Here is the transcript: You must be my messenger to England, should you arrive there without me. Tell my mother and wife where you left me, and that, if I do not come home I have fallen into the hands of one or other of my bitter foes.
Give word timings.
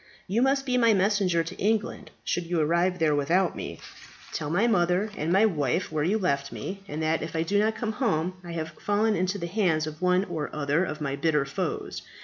You 0.25 0.41
must 0.41 0.65
be 0.65 0.79
my 0.79 0.95
messenger 0.95 1.43
to 1.43 1.55
England, 1.61 2.09
should 2.23 2.47
you 2.47 2.59
arrive 2.59 2.97
there 2.97 3.13
without 3.15 3.55
me. 3.55 3.77
Tell 4.33 4.49
my 4.49 4.65
mother 4.65 5.11
and 5.15 5.31
wife 5.55 5.91
where 5.91 6.03
you 6.03 6.17
left 6.17 6.51
me, 6.51 6.81
and 6.87 7.03
that, 7.03 7.21
if 7.21 7.35
I 7.35 7.43
do 7.43 7.59
not 7.59 7.75
come 7.75 7.91
home 7.91 8.33
I 8.43 8.53
have 8.53 8.71
fallen 8.83 9.15
into 9.15 9.37
the 9.37 9.45
hands 9.45 9.85
of 9.85 10.01
one 10.01 10.25
or 10.25 10.49
other 10.55 10.83
of 10.83 11.01
my 11.01 11.15
bitter 11.15 11.45
foes. 11.45 12.01